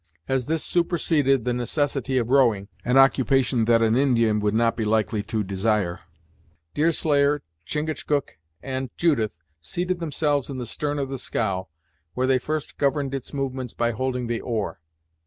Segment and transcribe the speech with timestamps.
[0.27, 4.83] As this superseded the necessity of rowing, an occupation that an Indian would not be
[4.83, 5.99] likely to desire,
[6.73, 11.67] Deerslayer, Chingachgook and Judith seated themselves in the stern of the scow,
[12.15, 14.81] where they first governed its movements by holding the oar.